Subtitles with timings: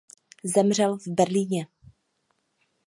[0.43, 1.67] Zemřel v Berlíně.